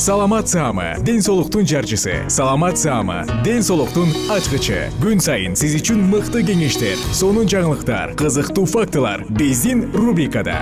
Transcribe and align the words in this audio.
саламат 0.00 0.48
саама 0.48 0.94
ден 1.04 1.20
соолуктун 1.20 1.66
жарчысы. 1.66 2.24
Саламат 2.28 2.78
саама 2.78 3.26
ден 3.44 3.62
соолуктун 3.62 4.08
ачкычы. 4.32 4.88
Күн 5.02 5.20
сайын 5.20 5.52
сиз 5.52 5.74
үчүн 5.76 6.00
мыкты 6.08 6.40
кеңештер 6.40 6.96
сонун 7.12 7.44
жаңылыктар 7.44 8.14
кызыктуу 8.16 8.64
фактылар 8.64 9.26
биздин 9.28 9.90
рубрикада. 9.92 10.56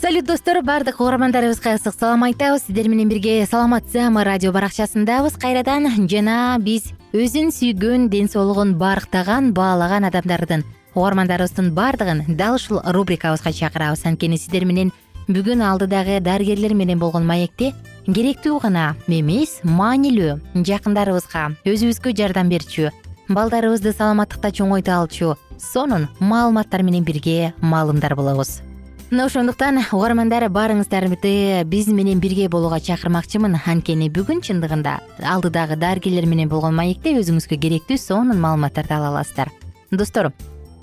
Салют 0.00 0.24
достор 0.24 0.62
баардык 0.64 1.02
угармандарыбызга 1.02 1.76
ысык 1.76 2.00
салам 2.00 2.24
айтабыз. 2.24 2.64
Сиздер 2.64 2.88
менен 2.88 3.12
бирге 3.12 3.44
саламат 3.44 3.92
саама 3.92 4.24
радио 4.24 4.56
баракчасындабыз. 4.56 5.36
Кайрадан 5.36 6.08
жана 6.08 6.56
биз 6.58 6.94
өзүн 7.12 7.52
сүйгөн 7.52 8.08
ден 8.08 8.32
соолугун 8.32 8.78
барктаган 8.80 9.52
баалаган 9.52 10.08
адамдардын 10.08 10.64
угармандарыбыздын 10.94 11.72
баардыгын 11.74 12.24
дал 12.36 12.54
ушул 12.56 12.80
рубрикабызга 12.84 13.52
чакырабыз. 13.52 14.04
Анткени 14.06 14.36
сиздер 14.36 14.64
менен 14.64 14.92
бүгүн 15.28 15.60
алдыдагы 15.62 16.20
дарыгерлер 16.20 16.74
менен 16.74 16.98
болгон 16.98 17.26
маекте 17.26 17.74
керектүү 18.06 18.60
гана 18.62 18.94
эмес 19.06 19.58
маанилүү 19.64 20.38
жакындарыбызга 20.64 21.50
өзүбүзгө 21.68 22.14
жардам 22.16 22.48
берчү 22.48 22.88
балдарыбызды 23.28 23.92
саламаттыкта 23.92 24.54
чоңойто 24.56 24.94
алчу 24.96 25.34
сонун 25.60 26.08
маалыматтар 26.20 26.82
менен 26.82 27.04
бирге 27.04 27.52
маалымдар 27.60 28.14
болобуз. 28.16 28.62
Мына 29.10 29.24
ошондуктан 29.24 29.78
угармандар 29.92 30.44
баарыңыздарды 30.52 31.64
биз 31.64 31.86
менен 31.88 32.20
бирге 32.20 32.48
болууга 32.48 32.80
чакырмакчымын. 32.80 33.56
Анткени 33.66 34.10
бүгүн 34.12 34.42
чындыгында 34.44 34.98
алдыдагы 35.24 35.76
дарыгерлер 35.76 36.26
менен 36.28 36.48
болгон 36.48 36.76
маекте 36.76 37.14
өзүңүзгө 37.16 37.56
керектүү 37.56 37.96
сонун 37.96 38.40
маалыматтарды 38.40 38.94
ала 38.94 39.08
аласыздар. 39.12 39.48
Достор 39.90 40.32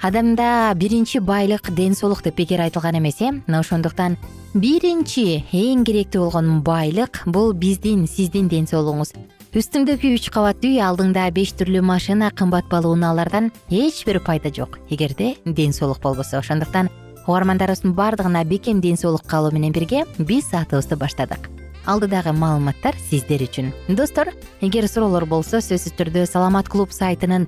адамда 0.02 0.74
биринчи 0.76 1.20
байлык 1.20 1.72
ден 1.74 1.96
соолук 1.96 2.24
деп 2.24 2.36
бекер 2.36 2.62
айтылган 2.62 2.98
эмес 2.98 3.22
э? 3.22 3.32
Мына 3.48 3.60
ошондуктан 3.60 4.18
биринчи 4.54 5.44
эң 5.52 5.86
керектүү 5.86 6.24
болгон 6.26 6.62
байлык 6.62 7.24
бул 7.26 7.54
биздин 7.54 8.08
сиздин 8.08 8.48
ден 8.48 8.68
соолугуңуз. 8.68 9.14
Үстүңдөгү 9.56 10.16
үч 10.18 10.30
кабат 10.36 10.64
үй 10.68 10.82
алдыңда 10.84 11.30
беш 11.32 11.56
түрлүү 11.56 11.82
машина 11.82 12.32
кымбат 12.32 12.68
баалуу 12.70 12.92
унаалардан 12.98 13.52
эч 13.70 14.04
бир 14.06 14.20
пайда 14.20 14.52
жок. 14.54 14.80
Эгерде 14.90 15.36
ден 15.46 15.74
соолук 15.74 16.02
болбосо. 16.04 16.40
Ошондуктан 16.40 16.90
угармандарыбыздын 17.26 17.94
баардыгына 17.94 18.44
бекем 18.44 18.82
ден 18.82 18.98
соолук 18.98 19.24
каалоо 19.26 19.52
менен 19.52 19.72
бирге 19.72 20.06
биз 20.18 20.50
саатыбызды 20.52 20.96
баштадык 20.96 21.50
алдыдагы 21.86 22.34
маалыматтар 22.34 22.96
сиздер 23.10 23.42
үчүн. 23.46 23.72
Достор 23.88 24.34
эгер 24.62 24.88
суроолор 24.90 25.26
болсо 25.26 25.62
сөзсүз 25.62 25.96
түрдө 25.98 26.26
саламат 26.30 26.70
клуб 26.70 26.92
сайтынын 26.92 27.48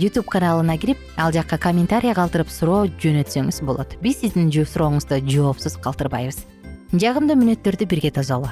ютуб 0.00 0.28
каналына 0.32 0.78
кирип 0.78 0.98
ал 1.16 1.32
жакка 1.32 1.58
комментарий 1.58 2.14
калтырып 2.14 2.48
суроо 2.48 2.86
жөнөтсөңүз 2.86 3.62
болот. 3.64 3.96
Биз 4.00 4.20
сиздин 4.22 4.50
сурооңузду 4.50 5.20
жоопсуз 5.28 5.76
калтырбайбыз. 5.84 6.44
Жагымдуу 6.92 7.36
мүнөттөрдү 7.36 7.88
бирге 7.90 8.10
тосолу 8.10 8.48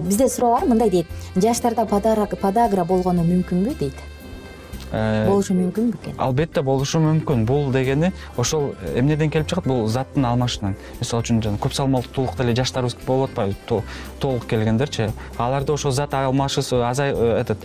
бизде 0.00 0.28
суроо 0.28 0.54
бар 0.54 0.64
мындай 0.64 0.90
дейт. 0.90 1.06
Жаштарда 1.36 1.84
подагра 1.84 2.84
болгону 2.84 3.20
мүмкүнбү 3.20 3.74
дейт 3.78 3.98
болушу 4.90 5.54
мүмкүнбү 5.54 5.98
экен 6.00 6.16
албетте 6.18 6.62
болушу 6.62 7.00
мүмкүн. 7.02 7.44
Бул 7.46 7.70
дегени 7.72 8.12
ошол 8.36 8.74
эмнеден 8.94 9.30
келип 9.30 9.48
чыгат 9.50 9.68
бул 9.68 9.86
заттын 9.88 10.26
алмашуудан 10.26 10.74
мисалы 11.00 11.22
үчүн 11.22 11.42
жана 11.44 11.60
көп 11.62 11.76
салмактуулук 11.76 12.36
деле 12.38 12.54
жаштарыбыз 12.58 12.96
болуп 13.06 13.30
атпайбы 13.30 13.82
толук 14.20 14.46
келгендерчи. 14.50 15.10
Аларда 15.38 15.72
ошол 15.74 15.92
зат 15.92 16.14
алмашуусу 16.14 16.82
азай 16.84 17.14
э, 17.14 17.40
этот 17.40 17.58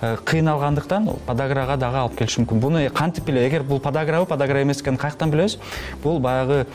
э, 0.00 0.16
кыйналгандыктан 0.24 1.10
подаграга 1.26 1.76
дагы 1.76 2.02
алып 2.04 2.16
келиши 2.18 2.42
мүмкүн. 2.44 2.60
Буну 2.60 2.86
кантип 2.94 3.24
билеби 3.24 3.48
эгер 3.48 3.62
бул 3.62 3.80
подаграбы 3.80 4.26
подагра 4.26 4.62
эмес 4.62 4.82
экенин 4.82 4.98
каяктан 4.98 5.30
билебиз? 5.30 5.58
Бул 6.02 6.20
баягы 6.20 6.66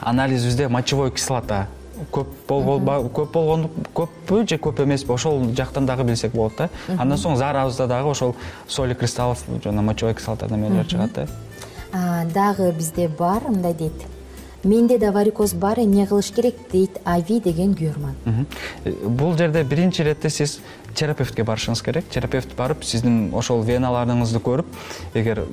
анализибизде 0.00 0.68
мочевой 0.68 1.10
кислота 1.10 1.66
көп 2.12 2.26
көп 2.48 3.32
болгону 3.32 3.70
көппү 3.94 4.48
же 4.48 4.56
көп 4.58 4.84
эмеспи 4.84 5.12
ошол 5.12 5.44
жактан 5.54 5.86
дагы 5.86 6.04
билсек 6.04 6.32
болот 6.32 6.56
да. 6.58 6.68
Андан 6.98 7.18
соң 7.18 7.36
заарабызда 7.36 7.86
дагы 7.86 8.10
ошол 8.10 8.34
соли 8.68 8.94
кристаллов 8.94 9.44
жана 9.64 9.82
мочевой 9.82 10.14
кислота 10.14 10.46
немелер 10.50 10.86
чыгат 10.86 11.12
да. 11.12 11.26
Дагы 12.34 12.72
бизде 12.72 13.08
бар 13.08 13.42
мындай 13.48 13.74
дейт. 13.74 13.92
Менде 14.62 14.98
да 14.98 15.10
варикоз 15.10 15.54
бар 15.54 15.78
эмне 15.80 16.06
кылыш 16.06 16.32
керек 16.36 16.54
дейт 16.70 16.98
ави 17.04 17.40
деген 17.40 17.72
күйөрман 17.72 18.44
бул 19.06 19.32
жерде 19.38 19.62
биринчи 19.64 20.02
иретте 20.02 20.28
сиз 20.28 20.58
терапевтке 20.94 21.42
барышыңыз 21.42 21.84
керек. 21.84 22.08
Терапевт 22.10 22.56
барып 22.56 22.84
сиздин 22.84 23.30
ошол 23.34 23.64
веналарыңызды 23.64 24.40
көрүп 24.44 24.66
эгер 25.14 25.44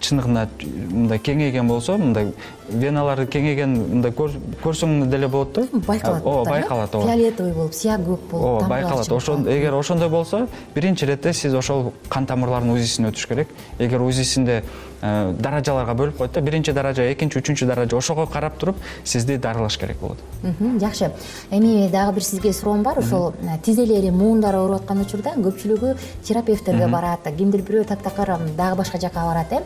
чындыгында 0.00 0.48
мындай 0.90 1.18
кеңейген 1.18 1.68
болсо 1.68 1.98
мындай 1.98 2.32
веналары 2.68 3.26
кеңейген 3.28 3.74
мындай 3.76 4.12
көрсөң 4.14 5.10
деле 5.12 5.28
болот 5.28 5.52
да? 5.58 5.64
Байкалат 5.86 6.24
ооба 6.24 6.50
байкалат 6.50 6.94
ооба 6.94 7.10
фиолетовый 7.10 7.52
болуп 7.52 7.74
сыяк 7.74 8.00
көп 8.00 8.30
болуп 8.30 8.64
ооба 8.64 8.68
байкалат. 8.68 9.08
эгер 9.48 9.74
ошондой 9.74 10.08
болсо 10.08 10.46
биринчи 10.74 11.04
иретте 11.04 11.32
сиз 11.32 11.54
ошол 11.54 11.92
кан 12.08 12.26
тамырлардын 12.26 12.72
узисин 12.72 13.08
өтүш 13.10 13.28
керек. 13.28 13.48
Эгер 13.78 14.00
узисинде 14.00 14.62
э, 15.02 15.34
даражаларга 15.38 15.92
бөлүп 15.92 16.16
коет 16.16 16.32
да 16.32 16.40
биринчи 16.40 16.72
даража 16.72 17.04
экинчи 17.12 17.38
үчүнчү 17.38 17.66
даража 17.66 17.96
ошого 17.96 18.26
карап 18.26 18.58
туруп 18.58 18.76
сизди 19.04 19.36
дарылаш 19.36 19.76
керек 19.78 19.98
болот. 20.00 20.18
Жакшы. 20.80 21.12
Эми 21.50 21.88
дагы 21.90 22.14
бир 22.14 22.24
сизге 22.24 22.52
суроом 22.52 22.82
бар. 22.82 22.98
Ошол 22.98 23.34
э, 23.42 23.58
тизелери 23.62 24.10
муундар 24.10 24.56
ооруп 24.64 24.82
аткан 24.82 25.02
учурда 25.04 25.34
көпчүлүгү 25.36 25.94
терапевттерге 26.26 26.88
барат 26.88 27.28
кимдир 27.36 27.62
бирөө 27.62 27.84
таптакыр 27.92 28.34
дагы 28.56 28.76
башка 28.76 28.98
жака 28.98 29.24
барат 29.28 29.52
э. 29.52 29.62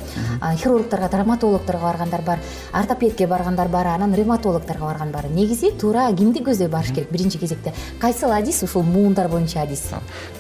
Хирургдарга 0.63 1.09
травматологдорго 1.09 1.83
баргандар 1.83 2.23
бар 2.23 2.39
ортопедке 2.73 3.27
баргандар 3.27 3.69
бар 3.69 3.87
анан 3.87 4.15
ревматологдорго 4.15 4.85
барган 4.85 5.11
бар. 5.13 5.29
Негизи 5.31 5.73
туура 5.73 6.09
кимди 6.13 6.43
көздөй 6.45 6.69
барыш 6.69 6.93
керек 6.93 7.11
биринчи 7.11 7.39
кезекте. 7.39 7.73
Кайсыл 8.01 8.33
адис 8.33 8.63
ушул 8.63 8.83
муундар 8.83 9.29
боюнча 9.29 9.63
адис? 9.63 9.89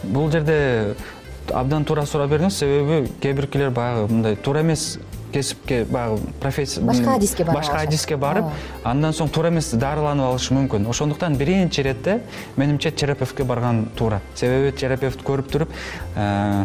Бул 0.02 0.30
жерде 0.30 0.94
абдан 1.54 1.84
туура 1.84 2.06
суроо 2.06 2.28
бердиңиз 2.28 2.58
себеби 2.58 3.12
кээ 3.22 3.34
биркилер 3.38 3.70
баягы 3.70 4.08
мындай 4.12 4.36
туура 4.36 4.62
эмес 4.62 4.98
кесипке 5.32 5.84
баягы 5.84 6.18
профессия 6.40 6.80
башка 6.80 7.14
адиске 7.14 7.44
барып 7.44 7.60
башка 7.60 7.80
адиске 7.82 8.16
барып 8.16 8.50
андан 8.84 9.12
соң 9.12 9.30
туура 9.32 9.52
эмес 9.52 9.70
дарыланып 9.74 10.26
алышы 10.28 10.54
мүмкүн. 10.56 10.88
Ошондуктан 10.88 11.36
биринчи 11.36 11.82
иретте 11.82 12.20
менимче 12.56 12.90
терапевтке 12.90 13.44
барган 13.44 13.88
туура. 13.96 14.20
Себеби 14.34 14.72
терапевт 14.76 15.22
көрүп 15.22 15.52
туруп 15.52 15.72
э, 16.16 16.64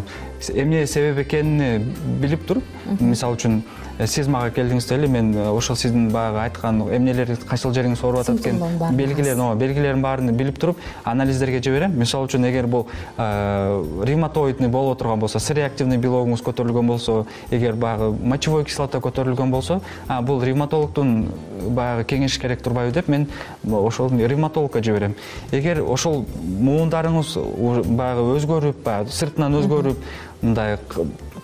эмне 0.54 0.86
себеп 0.86 1.26
экенин 1.26 1.92
билип 2.20 2.46
туруп 2.48 2.64
мисалы 3.00 3.36
үчүн 3.36 3.62
сиз 4.02 4.26
мага 4.28 4.50
келдиңиз 4.50 4.88
деле 4.88 5.06
мен 5.08 5.30
э, 5.36 5.46
ошол 5.54 5.76
сиздин 5.76 6.08
баягы 6.10 6.40
айткан 6.42 6.80
эмнелер 6.90 7.30
кайсыл 7.46 7.72
жериңиз 7.74 8.02
ооруп 8.02 8.24
атат 8.24 8.40
экен. 8.40 8.58
белгилерин 8.96 9.40
ооба 9.40 9.54
белгилерин 9.60 10.02
баарын 10.02 10.34
билип 10.34 10.58
туруп 10.58 10.78
анализдерге 11.04 11.62
жиберем. 11.62 11.94
Мисалы 11.98 12.26
үчүн 12.26 12.48
эгер 12.50 12.66
бул 12.66 12.88
ревматоидный 13.16 14.68
болуп 14.68 14.96
отурган 14.96 15.20
болсо 15.20 15.38
с 15.38 15.50
реактивный 15.50 15.98
белогуңуз 15.98 16.42
көтөрүлгөн 16.42 16.86
болсо 16.86 17.26
эгер 17.50 17.74
баягы 17.74 18.10
мочевой 18.10 18.64
кислота 18.64 18.98
көтөрүлгөн 18.98 19.50
болсо 19.50 19.80
бул 20.22 20.42
ревматологдун 20.42 21.28
баягы 21.68 22.04
кеңеши 22.04 22.40
керек 22.40 22.62
турбайбы 22.62 22.92
деп 22.92 23.08
мен 23.08 23.28
ошол 23.64 24.10
ревматологко 24.10 24.82
жиберем. 24.82 25.14
Эгер 25.52 25.84
ошол 25.86 26.24
муундарыңыз 26.42 27.36
баягы 27.94 28.26
өзгөрүп 28.38 28.82
баягы 28.84 29.14
сыртынан 29.14 29.54
өзгөрүп 29.62 30.02
мындай 30.42 30.78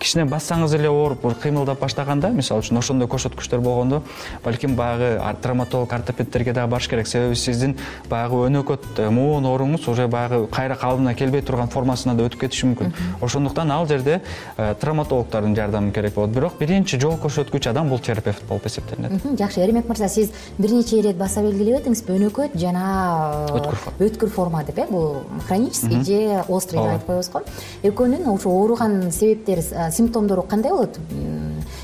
кичине 0.01 0.25
бассаңыз 0.25 0.73
эле 0.75 0.89
ооруп 0.89 1.27
кыймылдап 1.41 1.79
баштаганда 1.81 2.31
мисалы 2.33 2.63
үчүн 2.63 2.79
ошондой 2.81 3.07
көрсөткүчтөр 3.11 3.61
болгондо. 3.61 4.01
Балким 4.43 4.75
баягы 4.75 5.19
травматолог 5.41 5.93
ортопедтерге 5.93 6.53
дагы 6.53 6.71
барыш 6.71 6.87
керек. 6.89 7.07
Себеби 7.07 7.35
сиздин 7.35 7.75
баягы 8.09 8.41
өнөкөт 8.47 8.97
э, 8.97 9.09
муун 9.13 9.45
ооруңуз 9.45 9.87
уже 9.91 10.07
баягы 10.07 10.47
кайра 10.47 10.75
калыбына 10.75 11.13
келбей 11.13 11.41
турган 11.45 11.69
формасына 11.69 12.15
да 12.17 12.25
өтүп 12.25 12.47
кетиши 12.47 12.71
мүмкүн. 12.71 12.93
Ошондуктан 13.21 13.71
ал 13.71 13.87
жерде 13.87 14.21
э, 14.57 14.73
травматологдордун 14.81 15.55
жардамы 15.55 15.91
керек 15.91 16.15
болот. 16.15 16.31
Бирок 16.31 16.57
биринчи 16.59 16.99
жол 16.99 17.19
көрсөткүч 17.21 17.69
адам 17.69 17.89
бул 17.89 17.99
терапевт 17.99 18.43
болуп 18.49 18.65
эсептелинет. 18.65 19.21
Жакшы. 19.37 19.61
Эремек 19.61 19.87
мырза 19.87 20.09
сиз 20.09 20.31
бир 20.57 20.73
нече 20.73 20.99
ирет 20.99 21.17
баса 21.17 21.43
белгилеп 21.45 21.83
өтүңүз 21.83 22.03
өнөкөт 22.09 22.57
жана 22.57 23.45
э, 23.51 23.59
Өткүр 23.59 23.77
форма. 23.85 24.07
өткүр 24.07 24.29
форма 24.33 24.63
деп 24.63 24.79
э 24.79 24.87
бул 24.89 25.21
хронический 25.47 26.03
же 26.03 26.43
острый 26.47 26.81
деп 26.81 26.91
айтып 26.91 27.07
коебуз 27.07 27.29
го. 27.29 27.41
Экөөнүн 27.83 28.27
ошо 28.33 28.49
ооруган 28.49 29.11
себептери 29.11 29.61
симптомдору 29.91 30.43
кандай 30.43 30.71
болот? 30.71 30.99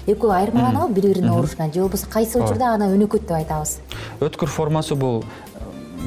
Экөө 0.08 0.32
айырмаланабы 0.32 0.94
бири 0.94 1.14
биринин 1.14 1.34
оорушунан 1.34 1.74
же 1.74 1.82
болбосо 1.82 2.08
кайсы 2.08 2.40
учурда 2.40 2.74
аны 2.76 2.88
өнөкөт 2.96 3.28
деп 3.28 3.36
айтабыз 3.42 3.80
өткүр 4.24 4.48
формасы 4.48 4.96
бул 4.96 5.26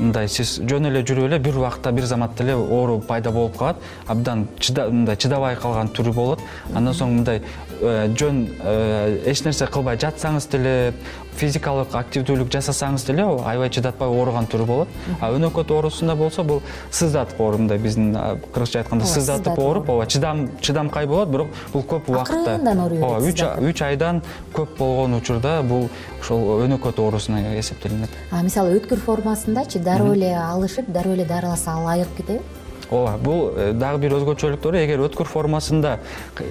мындай 0.01 0.29
сиз 0.33 0.57
жөн 0.65 0.89
эле 0.91 1.03
жүрүп 1.07 1.29
эле 1.29 1.39
бир 1.43 1.59
убакта 1.61 1.93
бир 1.93 2.07
заматта 2.09 2.45
эле 2.45 2.55
оору 2.57 3.01
пайда 3.01 3.31
болуп 3.31 3.59
калат. 3.59 3.77
Абдан 4.07 4.47
мындай 4.91 5.17
чыдабай 5.17 5.57
калган 5.57 5.91
түрү 5.97 6.15
болот. 6.15 6.45
Андан 6.75 6.95
соң 6.97 7.17
мындай 7.19 7.43
э, 7.81 8.09
жөн 8.17 8.47
э, 8.61 9.23
эч 9.31 9.45
нерсе 9.45 9.67
кылбай 9.67 9.99
жатсаңыз 10.01 10.49
деле 10.53 10.95
физикалык 11.39 11.95
активдүүлүк 11.95 12.51
жасасаңыз 12.53 13.07
деле 13.07 13.25
аябай 13.47 13.71
чыдатпай 13.71 14.09
ооруган 14.09 14.49
түрү 14.51 14.67
болот. 14.67 14.89
А 15.21 15.31
өнөкөт 15.33 15.71
оорусунда 15.71 16.17
болсо 16.17 16.45
бул 16.45 16.63
сыздатып 16.91 17.41
ооруп 17.41 17.61
мындай 17.65 17.79
биздин 17.79 18.13
кыргызча 18.53 18.83
айтканда 18.83 19.07
сыздатып 19.07 19.59
ооруп 19.59 19.91
ооба 19.91 20.07
чыдам 20.07 20.49
чыдамкай 20.61 21.07
болот 21.07 21.29
бирок 21.29 21.49
бул 21.73 21.83
көп 21.83 22.11
убакытта. 22.11 22.57
Акырындан 22.57 22.81
ооруй 22.81 22.99
берет 22.99 23.43
ооба 23.43 23.65
үч 23.65 23.71
үч 23.71 23.83
айдан 23.83 24.23
көп 24.55 24.77
болгон 24.79 25.19
учурда 25.21 25.63
бул 25.63 25.89
ошол 26.21 26.65
өнөкөт 26.67 27.01
оорусуна 27.01 27.57
эсептелинет. 27.59 28.11
А 28.31 28.43
мисалы 28.43 28.79
өткүр 28.79 29.01
формасындачы 29.07 29.79
дароо 29.79 30.15
эле 30.15 30.35
алышып 30.37 30.91
дароо 30.93 31.15
эле 31.15 31.25
дарыласа 31.25 31.73
ал 31.73 31.89
айыгып 31.89 32.17
кетеби 32.17 32.41
ооба 32.91 33.17
бул 33.23 33.53
э, 33.57 33.73
дагы 33.73 34.03
бир 34.05 34.17
өзгөчөлүктөрү 34.19 34.83
эгер 34.85 35.05
өткүр 35.07 35.29
формасында 35.31 35.99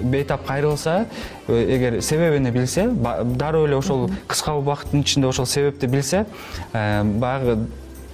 бейтап 0.02 0.46
кайрылса 0.48 1.06
э, 1.48 1.76
эгер 1.76 2.00
себебин 2.02 2.50
билсе 2.52 2.88
дароо 2.90 3.66
эле 3.66 3.76
ошол 3.76 4.08
кыска 4.28 4.56
убакыттын 4.58 5.04
ичинде 5.04 5.28
ошол 5.28 5.46
себепти 5.46 5.86
билсе 5.86 6.26
э, 6.72 7.02
баягы 7.04 7.58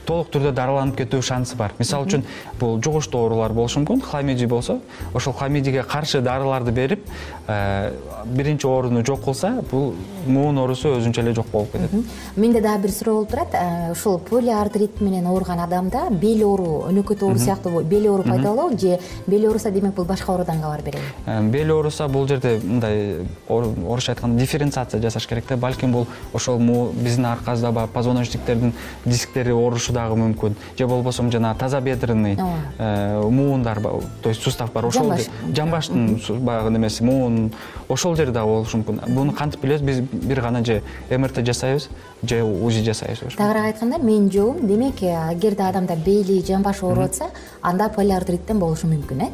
толук 0.06 0.30
түрдө 0.32 0.52
дарыланып 0.54 0.96
кетүү 1.00 1.22
шансы 1.22 1.56
бар. 1.56 1.72
Мисалы 1.78 2.06
үчүн 2.06 2.24
бул 2.60 2.78
жугуштуу 2.82 3.24
оорулар 3.26 3.52
болушу 3.52 3.80
мүмкүн. 3.82 4.02
Хламидий 4.02 4.46
болсо 4.46 4.78
ошол 5.14 5.32
хламидийге 5.34 5.82
каршы 5.82 6.20
дарыларды 6.20 6.70
берип 6.72 7.04
э, 7.48 7.92
биринчи 8.24 8.66
ооруну 8.66 9.04
жок 9.04 9.24
кылса 9.24 9.62
бул 9.70 9.94
муун 10.26 10.58
оорусу 10.58 10.94
өзүнчө 10.96 11.20
эле 11.22 11.34
жок 11.34 11.46
болуп 11.52 11.72
кетет. 11.72 11.90
Менде 12.36 12.60
дагы 12.60 12.82
бир 12.86 12.92
суроо 12.92 13.14
болуп 13.16 13.30
турат. 13.30 13.48
Э, 13.54 13.92
ушул 13.92 14.18
полиартрит 14.18 15.00
менен 15.00 15.26
ооруган 15.26 15.60
адамда 15.60 16.08
бел 16.10 16.42
оору 16.48 16.86
өнөкөт 16.90 17.22
оору 17.22 17.38
сыяктуу 17.38 17.82
бел 17.82 18.06
оору 18.12 18.22
пайда 18.22 18.52
болобу 18.54 18.78
же 18.78 18.98
бел 19.26 19.46
ооруса 19.48 19.70
демек 19.70 19.94
бул 19.94 20.04
башка 20.04 20.32
оорудан 20.32 20.60
кабар 20.60 20.82
береби? 20.82 21.02
Э, 21.26 21.42
бел 21.42 21.70
ооруса 21.76 22.08
бул 22.08 22.26
жерде 22.28 22.60
мындай 22.62 23.26
ор- 23.48 23.72
орусча 23.88 24.12
айтканда 24.12 24.40
дифференциация 24.40 25.00
жасаш 25.02 25.26
керек 25.26 25.44
да. 25.48 25.56
Балким 25.56 25.92
бул 25.92 26.06
ошол 26.32 26.58
биздин 26.92 27.26
аркабызда 27.26 27.72
баягы 27.72 27.92
позвоночниктердин 27.92 28.72
дисктери 29.04 29.52
оорушу 29.52 29.92
дагы 29.96 30.18
мүмкүн. 30.20 30.56
Же 30.78 30.86
болбосо 30.86 31.24
жанагы 31.30 31.58
таза 31.58 31.80
бедренный 31.80 32.36
э, 32.78 33.20
муундар 33.22 33.80
то 33.80 34.28
есть 34.28 34.42
сустав 34.42 34.72
бар 34.72 34.86
ошол 34.86 35.08
Жамбаш. 35.08 35.26
жамбаштын 35.56 36.20
баягы 36.44 36.70
немеси 36.70 37.02
муун 37.02 37.52
ошол 37.88 38.16
жерде 38.16 38.32
дагы 38.32 38.46
болушу 38.46 38.78
мүмкүн. 38.78 39.00
Буну 39.08 39.32
кантип 39.32 39.60
билебиз? 39.60 39.82
Биз 39.82 40.00
бир 40.00 40.40
гана 40.40 40.64
же 40.64 40.82
мрт 41.10 41.40
жасайбыз 41.44 41.88
же 42.22 42.42
узи 42.42 42.84
жасайбыз 42.84 43.36
тагыраак 43.36 43.72
айтканда 43.72 43.98
менин 43.98 44.30
жообум 44.30 44.66
демек 44.68 45.02
э, 45.02 45.32
эгерде 45.32 45.62
адамда 45.62 45.96
бели 45.96 46.42
жамбашы 46.44 46.84
ооруп 46.86 47.04
атса 47.04 47.30
анда 47.62 47.88
полиартриттен 47.88 48.58
болушу 48.58 48.86
мүмкүн 48.86 49.22
э? 49.22 49.30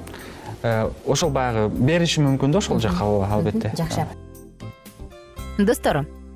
Э, 0.62 0.90
ошол 1.06 1.30
баягы 1.30 1.68
бериши 1.68 2.20
мүмкүн 2.22 2.52
да 2.52 2.58
ошол 2.58 2.80
жака 2.80 3.04
ооба 3.04 3.28
албетте 3.34 3.72
жакшы. 3.76 4.06
Достор 5.58 6.06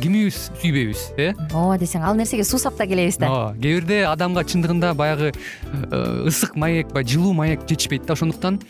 кимибиз 0.00 0.50
сүйбөйбүз 0.62 1.04
э? 1.20 1.32
Ооба 1.52 1.78
десең 1.80 2.04
ал 2.06 2.16
нерсеге 2.18 2.44
суусап 2.44 2.76
да 2.78 2.86
келебиз 2.90 3.20
да? 3.20 3.30
Ооба 3.30 3.54
кээ 3.60 3.80
бирде 3.80 4.00
адамга 4.08 4.44
чындыгында 4.44 4.94
баягы 4.98 5.32
э, 5.32 6.26
ысык 6.26 6.56
маек 6.56 6.92
баягы 6.94 7.16
жылуу 7.16 7.32
маек 7.36 7.68
жетишпейт 7.68 8.06
да 8.06 8.16
ошондуктан 8.18 8.60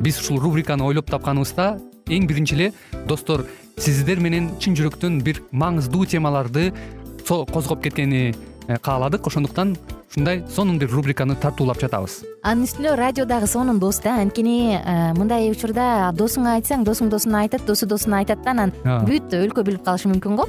биз 0.00 0.20
ушул 0.20 0.40
рубриканы 0.40 0.84
ойлоп 0.84 1.10
тапканыбызда 1.10 1.78
эң 2.10 2.26
биринчи 2.26 2.56
эле 2.58 2.72
достор 3.08 3.46
сиздер 3.80 4.20
менен 4.20 4.50
чын 4.60 4.76
жүрөктөн 4.76 5.20
бир 5.24 5.40
маңыздуу 5.52 6.06
темаларды 6.10 6.70
козгоп 7.26 7.82
кеткени 7.82 8.34
э, 8.66 8.78
кааладык. 8.78 9.26
Ошондуктан 9.26 9.76
ушундай 10.10 10.44
сонун 10.50 10.78
бир 10.78 10.90
рубриканы 10.90 11.36
тартуулап 11.36 11.80
жатабыз. 11.80 12.20
Анын 12.42 12.66
үстүнө 12.66 12.96
радио 12.98 13.24
дагы 13.24 13.46
сонун 13.46 13.78
дос 13.78 14.00
да. 14.02 14.18
Анткени 14.20 14.74
э, 14.76 15.12
мындай 15.14 15.50
учурда 15.52 16.10
досуңа 16.16 16.58
айтсаң 16.58 16.84
досуң 16.84 17.12
досуна 17.12 17.44
айтат 17.44 17.64
досу 17.66 17.86
досуна 17.86 18.24
айтат 18.24 18.42
да 18.44 18.56
анан 18.56 18.74
бүт 19.06 19.30
өлкө 19.38 19.64
билип 19.64 19.86
калышы 19.86 20.10
мүмкүн 20.10 20.42
го 20.42 20.48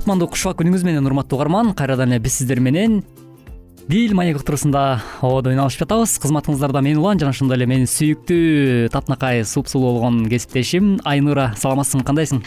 кутмандуу 0.00 0.30
кушубак 0.32 0.62
күнүңүз 0.62 0.84
менен 0.86 1.04
урматтуу 1.04 1.36
угарман 1.36 1.74
кайрадан 1.76 2.14
эле 2.14 2.22
биз 2.24 2.38
сиздер 2.40 2.60
менен 2.64 3.02
дил 3.90 4.14
маек 4.16 4.38
уктуруусунда 4.38 5.02
ободо 5.20 5.50
үн 5.52 5.60
алышып 5.60 5.82
жатабыз 5.82 6.14
кызматыңыздарда 6.22 6.80
мен 6.80 6.96
улан 7.02 7.20
жана 7.20 7.34
ошондой 7.34 7.58
эле 7.58 7.66
менин 7.68 7.90
сүйүктүү 7.90 8.88
татынакай 8.94 9.44
супсулуу 9.44 9.98
болгон 9.98 10.22
кесиптешим 10.30 10.94
айнура 11.04 11.50
саламатсыңбы 11.60 12.06
кандайсың? 12.08 12.40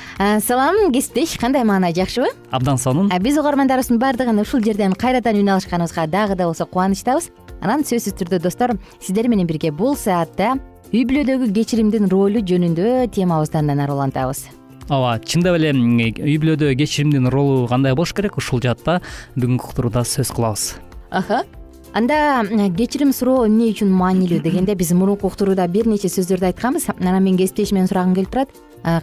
Салам 0.47 0.89
кесиптеш 0.95 1.35
кандай 1.37 1.67
маанай 1.67 1.93
жакшыбы? 1.93 2.31
Абдан 2.49 2.81
сонун. 2.81 3.13
Биз 3.21 3.37
угармандарыбыздын 3.37 4.01
баардыгын 4.01 4.41
ушул 4.41 4.63
жерден 4.65 4.97
кайрадан 4.97 5.37
үн 5.43 5.53
алышканыбызга 5.53 6.07
дагы 6.07 6.39
да 6.39 6.49
болсо 6.49 6.65
кубанычтабыз 6.65 7.29
анан 7.61 7.85
сөзсүз 7.85 8.17
түрдө 8.23 8.41
достор 8.47 8.77
сиздер 8.97 9.29
менен 9.29 9.45
бирге 9.45 9.69
бул 9.69 9.93
саатта 9.99 10.55
үй 10.89 11.05
бүлөдөгү 11.05 11.53
кечиримдин 11.53 12.09
ролу 12.09 12.41
жөнүндө 12.41 13.11
темабызды 13.13 13.61
андан 13.61 13.83
ары 13.83 13.93
улантабыз 13.93 14.47
ооба 14.89 15.17
чындап 15.23 15.57
эле 15.59 15.71
үй 15.73 16.37
бүлөдө 16.41 16.73
кечиримдин 16.79 17.29
ролу 17.31 17.67
кандай 17.67 17.95
болуш 17.95 18.13
керек? 18.13 18.37
Ушул 18.37 18.61
жаатта 18.63 18.99
бүгүнкү 19.35 19.69
уктурууда 19.69 20.03
сөз 20.07 20.33
кылабыз. 20.35 20.73
Анда 21.93 22.41
кечирим 22.75 23.13
суроо 23.13 23.45
эмне 23.45 23.69
үчүн 23.69 23.91
маанилүү 23.93 24.41
дегенде 24.41 24.73
биз 24.75 24.91
мурунку 24.97 25.29
уктурууда 25.29 25.67
бир 25.69 25.85
нече 25.87 26.09
сөздөрдү 26.09 26.49
айтканбыз. 26.49 26.89
Анан 26.99 27.23
мен 27.23 27.37
кесиптешимден 27.37 27.87
сурагым 27.87 28.15
келип 28.17 28.31
турат. 28.33 28.49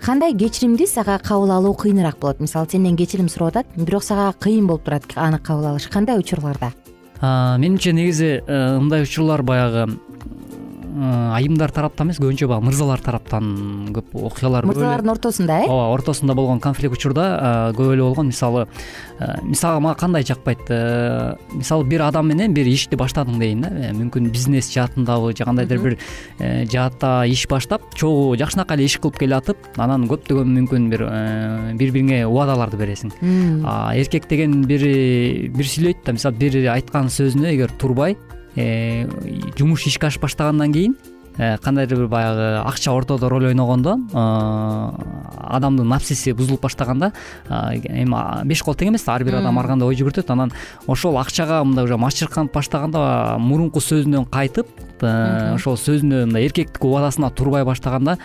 Кандай 0.02 0.34
кечиримди 0.34 0.87
сага 0.90 1.20
кабыл 1.22 1.52
алуу 1.54 1.75
кыйыныраак 1.75 2.18
болот? 2.18 2.40
Мисалы 2.40 2.66
сенден 2.68 2.96
кечирим 2.96 3.28
суроп 3.28 3.54
атат 3.54 3.66
бирок 3.76 4.02
сага 4.02 4.34
кыйын 4.38 4.66
болуп 4.66 4.84
турат 4.84 5.06
аны 5.14 5.38
кабыл 5.38 5.70
алыш. 5.70 5.87
Кандай 5.88 6.18
учурларда? 6.18 6.72
Менимче 7.22 7.92
негизи 7.92 8.42
э, 8.46 8.78
мындай 8.78 9.02
учурлар 9.02 9.42
баягы 9.42 9.87
айымдар 10.90 11.70
тараптан 11.75 12.09
эмес 12.09 12.18
көбүнчө 12.20 12.49
баягы 12.50 12.66
мырзалар 12.66 13.02
тараптан 13.04 13.90
көп 13.94 14.14
окуялар 14.18 14.66
мырзалардын 14.66 15.12
ортосунда 15.12 15.59
э? 15.62 15.68
Ооба 15.68 15.94
ортосунда 15.94 16.35
болгон 16.35 16.61
конфликт 16.61 16.97
учурда 16.97 17.26
э, 17.70 17.76
көп 17.78 17.92
эле 17.94 18.02
болгон. 18.02 18.30
Мисалы 18.30 18.66
э, 19.18 19.28
мисалы 19.42 19.80
мага 19.80 20.00
кандай 20.00 20.25
жакпайт 20.26 20.70
мисалы 21.54 21.85
бир 21.85 22.02
адам 22.09 22.28
менен 22.28 22.54
бир 22.54 22.66
ишти 22.66 22.99
баштадың 22.99 23.38
дейин 23.38 23.62
да 23.62 23.70
мүмкүн 23.97 24.30
бизнес 24.32 24.70
жаатындабы 24.75 25.37
же 25.37 25.44
кандайдыр 25.44 25.78
бир 25.85 25.99
жаатта 26.70 27.25
иш 27.26 27.47
баштап 27.49 27.94
чогуу 27.94 28.37
жакшынакай 28.40 28.78
эле 28.78 28.88
иш 28.90 28.99
кылып 28.99 29.20
келатып 29.23 29.70
анан 29.78 30.09
көптөгөн 30.11 30.50
мүмкүн 30.59 30.90
бир 30.90 31.06
бири 31.78 31.94
бириңе 31.94 32.25
убадаларды 32.26 32.80
бересиң. 32.80 33.14
Эркек 33.94 34.28
деген 34.28 34.62
бири 34.66 35.49
бир 35.54 35.70
сүйлөйт 35.70 36.04
да 36.06 36.16
мисалы 36.18 36.40
бир 36.40 36.61
айткан 36.75 37.12
сөзүнө 37.12 37.54
эгер 37.54 37.78
турбай 37.78 38.16
Э, 38.18 38.39
жумуш 38.57 39.87
ишке 39.87 40.09
ашып 40.09 40.23
баштагандан 40.23 40.73
кийин 40.73 40.97
э, 41.38 41.57
кандайдыр 41.62 41.99
бир 41.99 42.09
баягы 42.09 42.61
акча 42.66 42.92
ортодо 42.92 43.28
роль 43.28 43.47
ойногондо 43.47 43.97
э, 43.97 44.90
адамдын 45.54 45.87
напсиси 45.88 46.33
бузулуп 46.33 46.62
баштаганда 46.62 47.12
эми 47.49 48.45
беш 48.45 48.62
кол 48.62 48.75
тең 48.75 48.90
эмес 48.90 49.04
да 49.04 49.14
ар 49.14 49.25
бир 49.25 49.38
адам 49.38 49.59
ар 49.59 49.66
кандай 49.66 49.88
ой 49.88 49.97
жүгүртөт 49.97 50.30
анан 50.33 50.52
ошол 50.87 51.19
акчага 51.19 51.62
мындай 51.64 51.85
уже 51.85 51.97
мачырканып 51.97 52.52
баштаганда 52.54 53.37
мурунку 53.38 53.80
сөзүнөн 53.80 54.26
кайтып 54.30 54.66
ошол 55.54 55.78
сөзүнө 55.78 56.26
мындай 56.26 56.47
эркектик 56.49 56.85
убадасына 56.85 57.30
турбай 57.30 57.64
баштаганда 57.64 58.19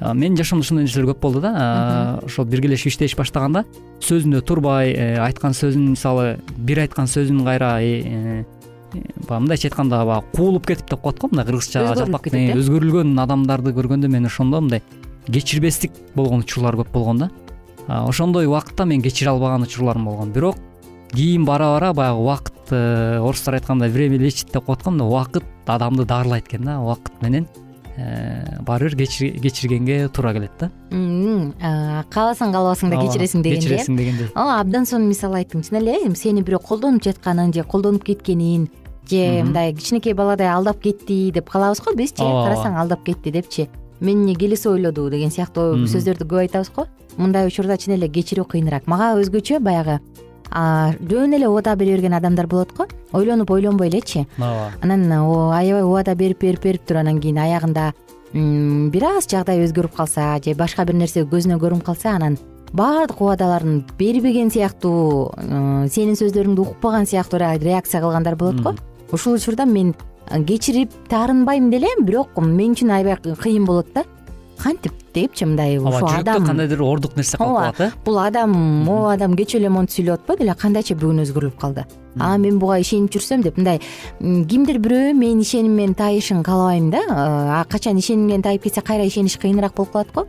менин 0.00 0.36
жашоомдо 0.36 0.64
ушундай 0.64 0.86
нерселер 0.86 1.10
көп 1.12 1.20
болду 1.20 1.40
да 1.40 2.20
ошол 2.22 2.46
биргелешип 2.46 2.94
иштешип 2.94 3.18
баштаганда 3.18 3.66
сөзүнө 4.00 4.40
турбай 4.46 4.94
айткан 5.18 5.52
сөзүн 5.52 5.92
мисалы 5.92 6.38
бир 6.56 6.86
айткан 6.86 7.10
сөзүн 7.10 7.44
кайра 7.44 7.76
мындайча 9.28 9.68
айтканда 9.68 10.04
баягы 10.04 10.26
куулуп 10.36 10.66
кетип 10.66 10.90
деп 10.90 11.00
коет 11.02 11.18
го 11.18 11.28
мындай 11.32 11.46
кыргызча 11.46 11.94
жалпак 11.96 12.28
өзгөрүлгөн 12.32 13.14
адамдарды 13.22 13.72
көргөндө 13.76 14.08
мен 14.12 14.26
ошондо 14.26 14.60
мындай 14.60 14.82
кечирбестик 15.26 15.92
болгон 16.14 16.40
учурлар 16.40 16.76
көп 16.76 16.92
болгон 16.92 17.18
да. 17.18 17.30
Ошондой 17.88 18.46
убакытта 18.46 18.84
мен 18.84 19.02
кечире 19.02 19.30
албаган 19.30 19.62
учурларым 19.62 20.04
болгон. 20.04 20.32
Бирок 20.32 20.56
кийин 21.12 21.44
бара 21.44 21.72
бара 21.74 21.92
баягы 21.92 22.20
убакыт 22.20 22.70
э, 22.70 23.18
орустар 23.18 23.54
айткандай 23.54 23.90
время 23.90 24.18
лечит 24.18 24.52
деп 24.52 24.64
коет 24.64 24.82
го 24.82 24.90
мына 24.90 25.06
убакыт 25.06 25.44
адамды 25.66 26.04
дарылайт 26.04 26.48
экен 26.48 26.64
да. 26.64 26.80
Убакыт 26.80 27.12
менен 27.22 27.46
э, 27.96 28.60
баары 28.62 28.90
бир 28.94 29.06
кечиргенге 29.06 30.08
туура 30.08 30.32
келет 30.32 30.52
да. 30.58 30.70
Кааласаң 32.10 32.52
каалабасаң 32.52 32.90
да 32.90 33.00
кечиресиң 33.02 33.42
дегендей 33.42 33.58
э 33.58 33.78
кечиресиң 33.78 33.96
дегендей 33.96 34.30
ооба 34.34 34.60
абдан 34.60 34.86
сонун 34.86 35.08
мисал 35.08 35.34
айттың 35.34 35.62
чын 35.66 35.82
эле 35.82 36.14
сени 36.16 36.42
бирөө 36.42 36.62
колдонуп 36.62 37.04
жатканын 37.04 37.52
же 37.52 37.64
колдонуп 37.64 38.04
кеткенин 38.04 38.68
же 39.10 39.42
мындай 39.42 39.72
кичинекей 39.74 40.14
баладай 40.14 40.48
алдап 40.48 40.80
кетти 40.80 41.30
деп 41.32 41.50
калабыз 41.50 41.80
го 41.80 41.94
бизчи 41.96 42.22
карасаң 42.22 42.78
алдап 42.80 43.04
кетти 43.04 43.30
депчи. 43.30 43.68
Мени 44.00 44.34
келиси 44.34 44.68
ойлоду 44.68 45.08
деген 45.10 45.30
сыяктуу 45.30 45.86
сөздөрдү 45.86 46.26
көп 46.26 46.44
айтабыз 46.46 46.72
го. 46.74 46.86
Мындай 47.16 47.46
учурда 47.46 47.76
чын 47.76 47.94
эле 47.94 48.08
кечирүү 48.08 48.46
кыйыныраак 48.50 48.86
мага 48.86 49.12
өзгөчө 49.20 49.60
баягы 49.60 50.00
жөн 50.52 51.36
эле 51.36 51.48
убада 51.48 51.76
бере 51.76 51.94
берген 51.96 52.14
адамдар 52.14 52.46
болот 52.46 52.72
го. 52.76 52.86
Ойлонуп 53.12 53.50
ойлонбой 53.50 53.88
элечи. 53.88 54.26
Ооба. 54.38 54.72
Анан 54.82 55.12
аябай 55.12 55.82
убада 55.82 56.14
берип 56.14 56.40
берип 56.40 56.62
берип 56.62 56.86
туруп 56.86 57.00
анан 57.00 57.20
кийин 57.20 57.38
аягында 57.38 57.92
бир 58.32 59.04
аз 59.04 59.28
жагдай 59.28 59.60
өзгөрүп 59.60 59.94
калса 59.96 60.38
же 60.44 60.54
башка 60.56 60.86
бир 60.88 60.96
нерсе 60.96 61.26
көзүнө 61.28 61.58
көрүнүп 61.60 61.84
калса 61.84 62.14
анан 62.16 62.38
баардык 62.72 63.20
убадаларын 63.20 63.82
бербеген 63.98 64.48
сыяктуу 64.50 65.34
сенин 65.92 66.16
сөздөрүңдү 66.16 66.64
укпаган 66.64 67.04
сыяктуу 67.06 67.38
реакция 67.38 68.00
кылгандар 68.00 68.36
болот 68.40 68.62
го 68.64 68.72
ушул 69.12 69.34
учурда 69.34 69.66
мен 69.66 69.94
кечирип 70.48 70.90
таарынбайм 71.08 71.70
деле 71.70 71.88
бирок 72.00 72.36
мен 72.40 72.72
үчүн 72.72 72.90
аябай 72.90 73.16
кыйын 73.20 73.64
болот 73.66 73.92
да. 73.94 74.04
Кантип 74.62 74.92
депчи 75.12 75.44
мындай 75.44 75.76
ооба 75.78 76.00
жүрөктө 76.04 76.44
кандайдыр 76.46 76.82
ордук 76.86 77.16
нерсе 77.18 77.36
калып 77.36 77.56
калат 77.56 77.80
э? 77.80 77.90
бул 78.04 78.18
адам 78.22 78.52
могу 78.86 79.08
адам 79.10 79.34
кечээ 79.36 79.58
эле 79.60 79.72
монтип 79.74 79.96
сүйлөп 79.96 80.20
атпады 80.20 80.46
эле 80.46 80.54
кандайча 80.54 80.94
бүгүн 80.94 81.24
өзгөрүлүп 81.24 81.58
калды. 81.58 81.84
А 82.20 82.36
мен 82.38 82.60
буга 82.60 82.78
ишенип 82.78 83.10
жүрсөм 83.12 83.42
деп 83.42 83.58
мындай 83.58 83.80
кимдир 84.20 84.78
бирөө 84.84 85.12
менин 85.18 85.42
ишениммен 85.42 85.96
тайышын 85.98 86.44
каалабайм 86.46 86.90
да 86.94 87.02
а 87.10 87.64
качан 87.68 87.98
ишенимден 87.98 88.44
тайып 88.46 88.68
кетсе 88.68 88.84
кайра 88.86 89.04
ишениш 89.08 89.36
кыйыныраак 89.42 89.74
болуп 89.74 89.92
калат 89.92 90.12
го. 90.14 90.26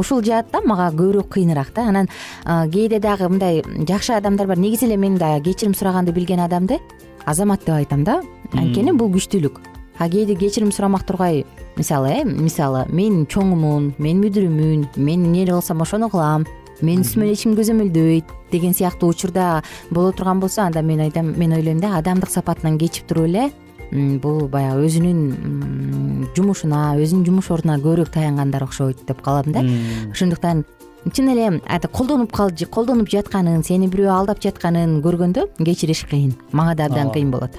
Ушул 0.00 0.22
жаатта 0.24 0.62
мага 0.64 0.90
көбүрөөк 0.96 1.28
кыйыныраак 1.28 1.74
да. 1.74 1.88
Анан 1.90 2.08
кээде 2.46 3.00
дагы 3.00 3.28
мындай 3.28 3.62
жакшы 3.86 4.14
адамдар 4.16 4.46
бар. 4.46 4.58
Негизи 4.58 4.86
эле 4.86 4.96
мен 4.96 5.18
да 5.18 5.40
кечирим 5.40 5.74
сураганды 5.74 6.12
билген 6.12 6.40
адамды 6.40 6.80
азамат 7.26 7.64
деп 7.64 7.74
айтам 7.74 8.04
да. 8.04 8.22
Анткени 8.52 8.92
бул 8.92 9.10
күчтүүлүк. 9.12 9.60
А 9.98 10.08
кээде 10.08 10.34
кечирим 10.34 10.72
сурамак 10.72 11.04
тургай 11.06 11.44
мисалы 11.76 12.10
э 12.10 12.24
мисалы 12.24 12.86
мен 12.90 13.26
чоңмун 13.26 13.94
мен 13.98 14.20
мүдүрүмүн 14.22 14.96
мен 14.96 15.26
эмне 15.26 15.46
кылсам 15.46 15.82
ошону 15.82 16.10
кылам 16.10 16.46
менин 16.80 17.02
үстүмөн 17.02 17.32
эч 17.32 17.42
ким 17.42 17.54
көзөмөлдөйт 17.54 18.24
деген 18.50 18.74
сыяктуу 18.74 19.10
учурда 19.10 19.62
боло 19.90 20.12
турган 20.12 20.40
болсо 20.40 20.62
анда 20.62 20.82
мен 20.82 21.00
айтам 21.00 21.34
мен 21.38 21.52
ойлойм 21.52 21.80
да 21.80 21.96
адамдык 21.98 22.30
сапатынан 22.30 22.78
кечип 22.78 23.06
туруп 23.06 23.26
эле 23.26 23.50
бул 23.92 24.48
баягы 24.48 24.86
өзүнүн 24.88 26.30
жумушуна 26.34 26.96
өзүнүн 26.98 27.26
жумуш 27.28 27.50
ордуна 27.54 27.78
көбүрөөк 27.78 28.10
таянгандар 28.10 28.64
окшойт 28.66 29.04
деп 29.06 29.22
калам 29.22 29.52
да. 29.52 29.62
Ошондуктан 30.10 30.64
чын 31.12 31.28
эле 31.32 31.60
колдонуп 31.92 32.32
колдонуп 32.32 33.10
жатканын 33.10 33.62
сени 33.64 33.88
бирөө 33.92 34.10
алдап 34.12 34.40
жатканын 34.42 35.00
көргөндө 35.04 35.48
кечириш 35.64 36.04
кыйын. 36.08 36.34
Мага 36.52 36.74
да 36.74 36.86
абдан 36.86 37.12
кыйын 37.12 37.30
болот. 37.30 37.58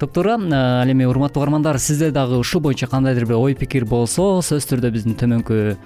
Топтуура 0.00 0.34
ал 0.34 0.88
эми 0.90 1.04
урматтуу 1.04 1.42
угармандар 1.42 1.78
сизде 1.78 2.10
дагы 2.10 2.38
ушул 2.38 2.60
боюнча 2.60 2.86
кандайдыр 2.86 3.26
бир 3.26 3.36
ой 3.36 3.54
пикир 3.54 3.84
болсо 3.84 4.40
сөзсүз 4.40 4.68
түрдө 4.72 4.90
биздин 4.90 5.14
төмөнкү 5.14 5.76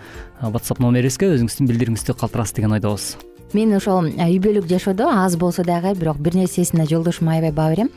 whatsapp 0.41 0.81
номерибизге 0.81 1.33
өзүңүздүн 1.35 1.71
билдирүүңүздү 1.71 2.15
калтырасыз 2.21 2.55
деген 2.55 2.77
ойдобуз 2.79 3.17
мен 3.55 3.75
ошол 3.75 4.07
үй 4.15 4.39
бүлөлүк 4.39 4.71
жашоодо 4.71 5.11
аз 5.11 5.35
болсо 5.37 5.65
дагы 5.67 5.97
бирок 5.99 6.23
бир 6.23 6.39
нерсесине 6.39 6.87
жолдошума 6.87 7.35
аябай 7.35 7.53
баа 7.53 7.75
берем 7.75 7.91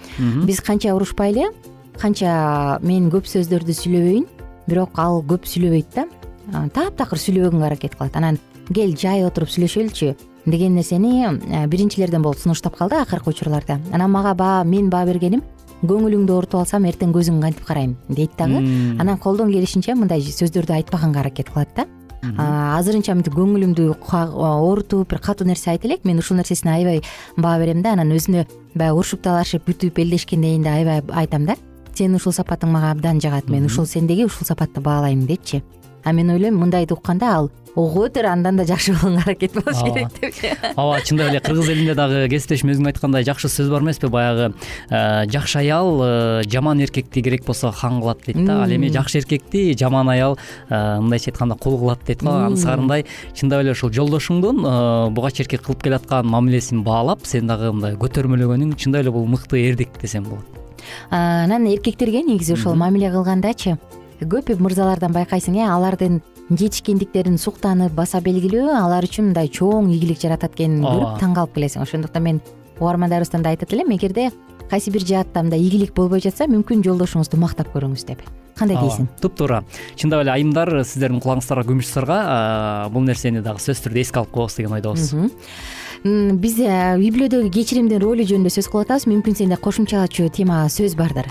биз 0.46 0.62
канча 0.62 0.96
урушпайлы 0.98 1.52
канча 2.02 2.80
мен 2.82 3.12
көп 3.14 3.30
сөздөрдү 3.30 3.78
сүйлөбөйүн 3.78 4.26
бирок 4.68 5.00
ал 5.00 5.22
көп 5.26 5.48
сүйлөбөйт 5.48 5.96
да. 5.96 6.06
Таптакыр 6.74 7.20
сүйлөбөгөнгө 7.20 7.66
аракет 7.68 7.98
кылат. 7.98 8.16
Анан 8.16 8.38
кел 8.74 8.96
жай 8.98 9.24
отуруп 9.26 9.50
сүйлөшөлүчү 9.50 10.16
деген 10.48 10.76
нерсени 10.76 11.68
биринчилерден 11.68 12.22
болуп 12.24 12.40
сунуштап 12.40 12.78
калды 12.78 12.96
акыркы 13.02 13.30
учурларда. 13.32 13.80
Анан 13.94 14.12
мага 14.12 14.34
баа 14.34 14.64
мен 14.64 14.90
баа 14.90 15.06
бергеним 15.06 15.44
көңүлүңдү 15.84 16.34
оорутуп 16.34 16.62
алсам 16.62 16.88
эртең 16.90 17.14
көзүңө 17.14 17.42
кантип 17.42 17.66
карайм? 17.68 17.98
дейт 18.10 18.32
дагы. 18.38 18.64
Анан 19.00 19.18
колдон 19.18 19.52
келишинче 19.52 19.96
мындай 19.96 20.22
сөздөрдү 20.22 20.74
айтпаганга 20.74 21.20
аракет 21.20 21.52
кылат 21.52 21.70
да. 21.76 21.86
Азырынча 22.24 23.14
мынтип 23.14 23.36
көңүлүмдү 23.38 23.92
оорутуп 24.02 25.10
бир 25.10 25.20
катуу 25.20 25.48
нерсе 25.48 25.72
айта 25.72 25.88
элек 25.88 26.04
мен 26.04 26.18
ушул 26.18 26.38
нерсесине 26.38 26.74
аябай 26.74 27.04
баа 27.38 27.60
берем 27.60 27.84
да 27.84 27.94
анан 27.94 28.12
өзүнө 28.12 28.48
баягы 28.74 28.98
урушуп 28.98 29.22
талашып 29.22 29.68
бүтүп 29.70 30.02
элдешкенден 30.02 30.50
кийин 30.50 30.64
да 30.64 30.74
аябай 30.74 31.04
айтам 31.14 31.46
да. 31.46 31.56
Сенин 31.94 32.16
ушул 32.16 32.34
сапатың 32.34 32.70
мага 32.70 32.92
абдан 32.92 33.22
жагат 33.22 33.50
мен 33.50 33.66
ушул 33.66 33.86
сендеги 33.86 34.26
ушул 34.26 34.46
сапатты 34.46 34.82
баалайм 34.82 35.26
депчи 35.26 35.64
а 36.08 36.14
мен 36.14 36.30
ойлойм 36.32 36.56
мындайды 36.56 36.94
укканда 36.94 37.36
ал 37.36 37.50
ого 37.76 38.08
бетер 38.08 38.26
андан 38.26 38.56
да 38.56 38.64
жакшы 38.64 38.94
болгонго 38.94 39.22
аракет 39.26 39.54
болуш 39.54 39.82
керек 39.84 40.08
депчи 40.22 40.52
ооба 40.76 41.02
чындап 41.06 41.30
эле 41.30 41.40
кыргыз 41.40 41.70
элинде 41.70 41.96
дагы 41.96 42.30
кесиптешим 42.32 42.72
өзүң 42.72 42.88
айткандай 42.88 43.26
жакшы 43.28 43.50
сөз 43.52 43.68
бар 43.70 43.84
эмеспи? 43.84 44.08
Баягы 44.08 44.54
э, 44.90 45.28
жакшы 45.28 45.60
аял 45.60 46.00
э, 46.02 46.44
жаман 46.48 46.80
эркекти 46.80 47.22
керек 47.22 47.46
болсо 47.46 47.72
хан 47.72 48.00
кылат 48.00 48.24
дейт 48.26 48.40
да. 48.46 48.64
Ал 48.64 48.72
эми 48.72 48.88
жакшы 48.88 49.20
эркекти 49.20 49.76
жаман 49.78 50.10
аял 50.10 50.38
э, 50.70 51.00
мындайча 51.02 51.32
айтканда 51.32 51.56
кул 51.56 51.78
кылат 51.78 52.00
дейт 52.08 52.24
го. 52.24 52.32
Анысыкарындай 52.32 53.06
чындап 53.36 53.62
эле 53.66 53.76
ушул 53.76 53.92
жолдошуңдун 53.92 54.64
буга 55.14 55.32
чейинки 55.32 55.60
кылып 55.60 55.84
келаткан 55.84 56.26
мамилесин 56.26 56.86
баалап 56.88 57.28
сен 57.28 57.52
дагы 57.52 57.74
мындай 57.76 58.00
көтөрмөлөгөнүң 58.00 58.78
чындап 58.80 59.04
эле 59.04 59.12
бул 59.12 59.28
мыкты 59.28 59.60
эрдик 59.68 60.00
десем 60.02 60.24
болот. 60.24 60.48
Анан 61.10 61.68
эркектерге 61.68 62.24
негизи 62.24 62.54
ошол 62.54 62.76
мамиле 62.76 63.12
кылгандачы 63.12 63.78
көп 64.26 64.50
мырзалардан 64.58 65.14
байкайсың 65.14 65.60
э? 65.60 65.68
Алардын 65.70 66.22
жетишкендиктерин 66.50 67.38
суктанып 67.38 67.94
баса 67.94 68.22
белгилөө 68.24 68.74
алар 68.74 69.06
үчүн 69.06 69.30
мындай 69.30 69.52
чоң 69.52 69.92
ийгилик 69.94 70.22
жаратат 70.22 70.56
экенин 70.58 70.82
көрүп 70.86 71.20
таң 71.22 71.36
калып 71.38 71.54
келесиң. 71.58 71.84
Ошондуктан 71.84 72.24
мен 72.24 72.42
угармандарыбыздан 72.80 73.46
да 73.46 73.54
айтат 73.54 73.74
элем 73.74 73.94
эгерде 73.94 74.32
кайсы 74.72 74.92
бир 74.92 75.06
жаатта 75.06 75.44
мындай 75.44 75.62
ийгилик 75.62 75.94
болбой 75.94 76.24
жатса 76.24 76.50
мүмкүн 76.50 76.82
жолдошуңузду 76.88 77.38
мактап 77.38 77.70
көрүңүз 77.76 78.08
деп. 78.10 78.26
Кандай 78.58 78.80
дейсиң? 78.82 79.06
Туптуура 79.22 79.62
чындап 79.96 80.24
эле 80.24 80.34
айымдар 80.34 80.80
сиздердин 80.82 81.22
кулагыңыздарга 81.22 81.68
күмүш 81.70 81.92
сырга 81.92 82.22
бул 82.90 83.06
нерсени 83.06 83.44
дагы 83.46 83.62
сөзсүз 83.62 83.84
түрдө 83.86 84.02
эске 84.02 84.24
алып 84.24 84.34
коебуз 84.34 84.58
деген 84.58 84.74
ойдобуз 84.80 85.12
биз 86.04 86.60
үй 86.62 87.10
бүлөдөгү 87.14 87.50
кечиримдин 87.54 88.02
ролу 88.04 88.26
жөнүндө 88.28 88.52
сөз 88.54 88.70
кылып 88.72 88.88
атабыз. 88.88 89.08
Мүмкүн 89.10 89.38
сенде 89.40 89.58
кошумчалачу 89.58 90.30
тема 90.34 90.66
сөз 90.72 90.96
бардыр. 90.98 91.30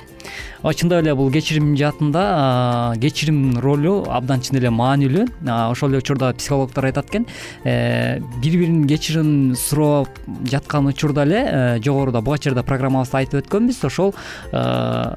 Ооба 0.63 0.75
чындап 0.75 1.05
эле 1.05 1.15
бул 1.15 1.31
кечирим 1.31 1.75
жаатында 1.79 2.97
кечирим 3.01 3.59
ролу 3.63 4.01
абдан 4.11 4.43
чын 4.43 4.59
эле 4.61 4.73
маанилүү. 4.75 5.27
Ошол 5.71 5.93
эле 5.93 6.01
учурда 6.03 6.33
психологдор 6.35 6.89
айтат 6.89 7.11
экен. 7.11 7.27
Э, 7.65 8.19
бири 8.43 8.59
бирин 8.59 8.87
кечирим 8.89 9.55
сурап 9.55 10.09
жаткан 10.45 10.87
учурда 10.87 11.23
эле 11.23 11.45
э, 11.47 11.79
жогоруда 11.85 12.21
буга 12.21 12.39
чейин 12.39 12.57
да 12.57 12.67
программабызда 12.67 13.23
айтып 13.23 13.45
өткөнбүз. 13.45 13.85
Ошол 13.87 14.15
э, 14.53 15.15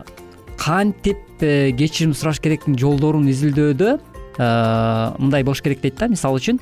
кантип 0.57 1.17
кечирим 1.39 2.13
сураш 2.13 2.39
керектин 2.39 2.77
жолдорун 2.77 3.27
изилдөөдө 3.31 3.97
мындай 4.39 5.43
болуш 5.43 5.61
керек 5.61 5.81
дейт 5.81 5.97
да 5.99 6.07
мисалы 6.07 6.39
үчүн 6.39 6.59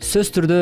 сөзсүз 0.00 0.30
түрдө 0.32 0.58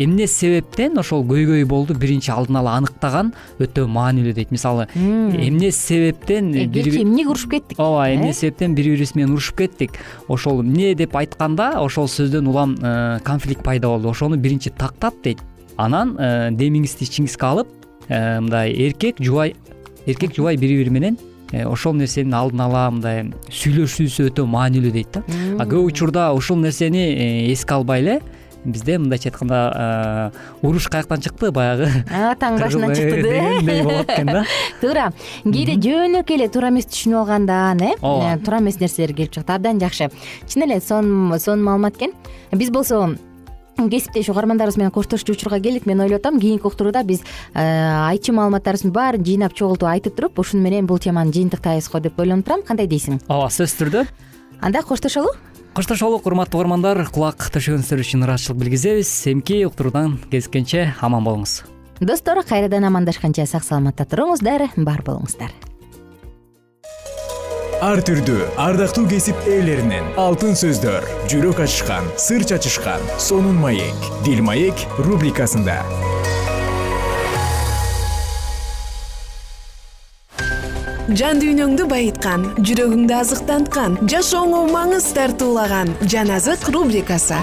эмне 0.00 0.26
себептен 0.30 0.96
ошол 1.00 1.22
көйгөй 1.28 1.66
болду 1.68 1.94
биринчи 1.98 2.30
алдын 2.32 2.56
ала 2.62 2.78
аныктаган 2.80 3.34
өтө 3.60 3.84
маанилүү 3.92 4.32
дейт. 4.38 4.52
Мисалы 4.54 4.86
эмне 4.96 5.70
себептен 5.74 6.50
э, 6.54 6.64
кечи 6.72 7.02
эмнеге 7.02 7.28
урушуп 7.28 7.52
кеттик? 7.52 7.78
Ооба 7.78 8.08
эмне 8.14 8.32
себептен 8.32 8.74
бири 8.74 8.94
бирибиз 8.94 9.14
менен 9.14 9.34
урушуп 9.36 9.58
кеттик? 9.60 9.98
Ошол 10.28 10.62
эмне 10.62 10.94
деп 10.96 11.16
айтканда 11.16 11.74
ошол 11.82 12.08
сөздөн 12.08 12.48
улам 12.48 12.76
э, 12.80 13.18
конфликт 13.24 13.62
пайда 13.62 13.88
болду. 13.88 14.08
Ошону 14.08 14.36
биринчи 14.36 14.70
тактап 14.70 15.20
дейт. 15.22 15.44
Анан 15.76 16.16
э, 16.18 16.48
демиңизди 16.56 17.04
ичиңизге 17.04 17.46
алып 17.52 17.74
мындай 18.08 18.72
эркек 18.72 19.18
жубай 19.20 19.52
эркек 20.06 20.32
жубай 20.32 20.56
бири 20.56 20.78
бири 20.78 20.90
менен 20.90 21.18
ошол 21.68 21.92
нерсенин 21.92 22.32
алдын 22.34 22.62
ала 22.64 22.86
мындай 22.90 23.26
сүйлөшүүсү 23.52 24.30
өтө 24.30 24.46
маанилүү 24.48 24.92
дейт 24.94 25.12
да. 25.12 25.22
Көп 25.68 25.90
учурда 25.90 26.30
ушул 26.32 26.56
нерсени 26.56 27.04
эске 27.52 27.76
албай 27.76 28.00
эле 28.00 28.16
бизде 28.72 28.98
мындайча 28.98 29.30
айтканда 29.30 30.32
уруш 30.62 30.88
каяктан 30.88 31.22
чыкты 31.24 31.50
баягы. 31.54 31.88
Атаңын 32.08 32.62
башынан 32.62 32.94
чыкты 32.94 33.22
дегендей 33.22 33.82
болот 33.82 34.10
экен 34.10 34.32
да. 34.32 34.44
Туура 34.80 35.06
кээде 35.44 35.78
жөнөкөй 35.84 36.38
эле 36.38 36.48
туура 36.52 36.72
эмес 36.72 36.88
түшүнүп 36.90 37.22
алгандан 37.22 37.82
э? 37.82 37.94
Ооба. 38.00 38.34
Э, 38.34 38.38
туура 38.42 38.60
эмес 38.62 38.80
нерселер 38.80 39.14
келип 39.14 39.32
чыгат 39.34 39.54
абдан 39.56 39.80
жакшы. 39.80 40.10
Чын 40.46 40.68
эле 40.68 40.80
сонун 40.80 41.38
сонун 41.40 41.64
маалымат 41.64 41.96
экен. 41.96 42.14
Биз 42.52 42.70
болсо 42.70 43.16
кесиптеш 43.78 44.28
угармандарыбыз 44.28 44.76
менен 44.76 44.90
коштошчу 44.90 45.32
учурга 45.32 45.60
келдик. 45.60 45.86
Мен 45.86 46.00
ойлоп 46.00 46.20
атам 46.20 46.40
кийинки 46.40 46.66
уктурууда 46.66 47.04
биз 47.04 47.22
э, 47.54 47.62
айтчу 47.62 48.34
маалыматтарыбыздын 48.34 48.92
баарын 48.92 49.24
жыйнап 49.24 49.54
чогултуп 49.54 49.88
айтып 49.88 50.16
туруп 50.16 50.38
ушуну 50.42 50.62
менен 50.62 50.86
бул 50.86 50.98
теманы 50.98 51.32
жыйынтыктайбыз 51.32 51.90
го 51.92 52.00
деп 52.00 52.18
ойлонуп 52.18 52.46
турам. 52.46 52.62
Кандай 52.66 52.90
дейсиң? 52.90 53.22
Ооба 53.28 53.52
сөзсүз 53.54 53.78
түрдө? 53.82 54.06
Анда 54.60 54.82
коштошолу 54.82 55.30
коштошолук 55.78 56.24
урматтуу 56.26 56.58
угармандар 56.58 56.98
кулак 57.14 57.44
төшөгөнүздөр 57.54 58.00
үчүн 58.02 58.24
ыраазычылык 58.26 58.58
билгизебиз. 58.58 59.10
Эмки 59.30 59.60
уктуруудан 59.62 60.16
кезишкенче 60.26 60.88
аман 60.98 61.22
болуңуз. 61.22 61.52
Достор 62.02 62.40
кайрадан 62.42 62.88
амандашканча 62.88 63.46
сак 63.46 63.62
саламатта 63.62 64.02
туруңуздар 64.10 64.66
бар 64.74 65.04
болуңуздар. 65.06 65.54
Ар 67.78 68.02
түрдүү 68.02 68.58
ардактуу 68.58 69.06
кесип 69.06 69.38
ээлеринен 69.46 70.18
алтын 70.18 70.58
сөздөр 70.58 71.06
жүрөк 71.30 71.62
ачышкан 71.62 72.10
сыр 72.18 72.42
чачышкан 72.42 73.06
сонун 73.22 73.62
маек 73.62 74.10
дил 74.26 74.42
маек 74.42 74.82
рубрикасында 74.98 75.78
жан 81.08 81.38
дүйнөңдү 81.40 81.86
байыткан 81.88 82.42
жүрөгүңдү 82.60 83.14
азыктанткан 83.16 83.94
жашооңо 84.12 84.66
маңыз 84.68 85.06
тартуулаган 85.16 85.94
жан 86.04 86.28
азык 86.36 86.68
рубрикасы. 86.68 87.38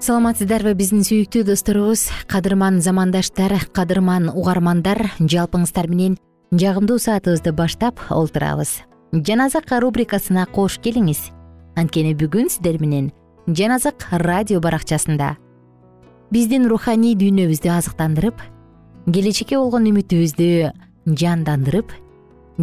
Саламатсыздарбы 0.00 0.74
биздин 0.76 1.00
сүйүктүү 1.06 1.46
досторубуз. 1.48 2.08
Кадырман 2.28 2.82
замандаштар 2.84 3.56
кадырман 3.72 4.28
угармандар 4.34 5.06
жалпыңыздар 5.20 5.88
менен 5.88 6.20
жагымдуу 6.52 7.00
саатыбызды 7.00 7.56
баштап 7.56 8.00
олтурабыз. 8.10 8.82
Жан 9.12 9.48
азык 9.48 9.72
рубрикасына 9.72 10.44
кош 10.52 10.80
келиңиз 10.84 11.30
анткени 11.80 12.12
бүгүн 12.18 12.50
сиздер 12.52 12.76
менен 12.80 13.08
жан 13.48 13.72
азык 13.72 14.04
радио 14.20 14.60
баракчасында. 14.60 15.36
Биздин 16.30 16.68
руханий 16.68 17.14
дүйнөбүздү 17.16 17.70
азыктандырып 17.72 18.42
келечекке 19.08 19.56
болгон 19.56 19.88
үмүтүбүздү 19.88 20.48
жандандырып 21.20 21.94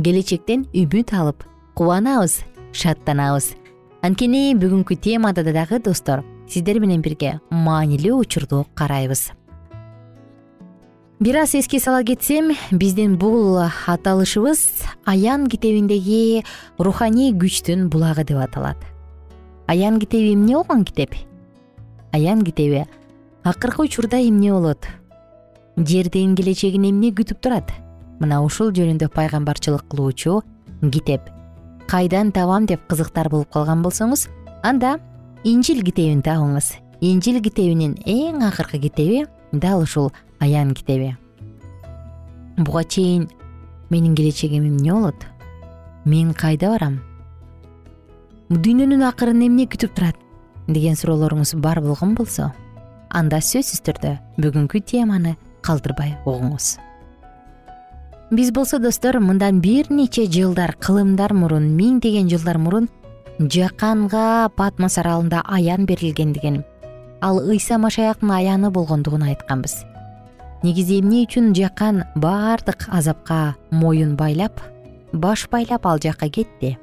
келечектен 0.05 0.67
үмүт 0.69 1.13
алып 1.17 1.47
кубанабыз 1.75 2.43
шаттанабыз. 2.77 3.55
Анткени 4.05 4.53
бүгүнкү 4.59 4.99
темада 5.01 5.43
дагы 5.43 5.79
достор 5.81 6.21
сиздер 6.47 6.79
менен 6.79 7.01
бирге 7.01 7.39
маанилүү 7.49 8.19
учурду 8.21 8.67
карайбыз. 8.75 9.31
Бир 11.19 11.39
аз 11.41 11.55
эске 11.57 11.79
сала 11.79 12.03
кетсем 12.05 12.53
биздин 12.71 13.17
бул 13.17 13.57
аталышыбыз 13.57 14.85
аян 15.05 15.47
китебиндеги 15.49 16.43
руханий 16.77 17.33
күчтүн 17.33 17.89
булагы 17.89 18.23
деп 18.23 18.37
аталат 18.37 18.77
аян 19.67 19.99
китеби 19.99 20.33
эмне 20.33 20.55
болгон 20.55 20.83
китеп? 20.85 21.15
Аян 22.11 22.43
китеби 22.43 22.85
акыркы 23.43 23.83
учурда 23.83 24.17
эмне 24.17 24.51
болот? 24.51 24.87
Жердин 25.77 26.35
келечегин 26.35 26.89
эмне 26.89 27.11
күтүп 27.11 27.41
турат? 27.41 27.71
Мына 28.19 28.41
ушул 28.41 28.71
жөнүндө 28.71 29.11
пайгамбарчылык 29.13 29.85
кылуучу 29.91 30.41
китеп. 30.81 31.21
Кайдан 31.87 32.31
табам 32.31 32.65
деп 32.65 32.81
кызыктар 32.89 33.29
болуп 33.29 33.51
калган 33.53 33.83
болсоңуз 33.83 34.27
анда 34.63 34.97
инжил 35.43 35.83
китебин 35.83 36.23
табыңыз. 36.25 36.73
Инжил 37.01 37.41
китебинин 37.43 37.95
эң 38.05 38.41
акыркы 38.47 38.79
китеби 38.79 39.25
дал 39.51 39.83
ушул 39.83 40.11
аян 40.39 40.73
китеби 40.73 41.15
буга 42.57 42.83
чейин 42.83 43.29
менин 43.89 44.15
келечегим 44.15 44.67
эмне 44.67 44.91
болот? 44.91 45.25
Мен 46.05 46.33
кайда 46.33 46.69
барам 46.69 47.01
дүйнөнүн 48.47 49.01
акырын 49.03 49.41
эмне 49.43 49.65
күтүп 49.67 49.91
турат? 49.91 50.15
Деген 50.71 50.95
суроолоруңуз 50.95 51.51
бар 51.59 51.81
болгон 51.83 52.13
болсо 52.15 52.53
анда 53.11 53.41
сөзсүз 53.43 53.81
түрдө 53.83 54.13
бүгүнкү 54.39 54.79
теманы 54.87 55.33
калтырбай 55.67 56.13
угуңуз. 56.23 56.77
Биз 58.31 58.53
болсо 58.55 58.79
достор 58.79 59.19
мындан 59.19 59.59
бир 59.59 59.91
нече 59.91 60.25
жылдар 60.31 60.77
кылымдар 60.79 61.35
мурун 61.35 61.67
миңдеген 61.75 62.31
жылдар 62.31 62.59
мурун 62.59 62.87
жаканга 63.39 64.47
патмос 64.55 64.97
аралында 65.03 65.43
аян 65.43 65.85
берилгендигин 65.85 66.63
ал 67.19 67.43
ыйса 67.43 67.77
машаяктын 67.77 68.31
аяны 68.31 68.71
болгондугун 68.71 69.27
айтканбыз. 69.27 69.83
Негизи 70.63 71.01
эмне 71.01 71.25
үчүн 71.27 71.51
жакан 71.55 72.05
баардык 72.15 72.87
азапка 72.87 73.55
моюн 73.71 74.15
байлап 74.15 74.61
баш 75.11 75.49
байлап 75.51 75.85
ал 75.85 75.99
жакка 75.99 76.29
кетти 76.29 76.77